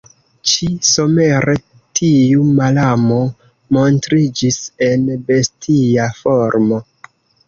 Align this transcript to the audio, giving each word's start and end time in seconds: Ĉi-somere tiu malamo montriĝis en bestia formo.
Ĉi-somere 0.51 1.53
tiu 1.99 2.45
malamo 2.59 3.17
montriĝis 3.77 4.57
en 4.87 5.05
bestia 5.29 6.07
formo. 6.23 6.81